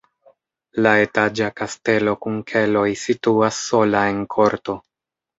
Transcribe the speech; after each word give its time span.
La 0.85 0.91
etaĝa 1.01 1.49
kastelo 1.59 2.15
kun 2.25 2.39
keloj 2.51 2.85
situas 3.01 3.59
sola 3.67 4.01
en 4.15 4.23
korto. 4.37 4.77